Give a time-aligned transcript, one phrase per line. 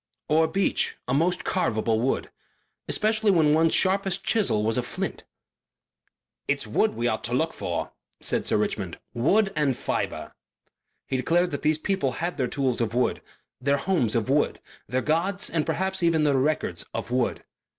[0.27, 2.31] Or beech a most carvable wood.
[2.87, 5.25] Especially when one's sharpest chisel was a flint.
[6.47, 8.97] "It's wood we ought to look for," said Sir Richmond.
[9.13, 10.33] "Wood and fibre."
[11.05, 13.21] He declared that these people had their tools of wood,
[13.61, 17.43] their homes of wood, their gods and perhaps their records of wood.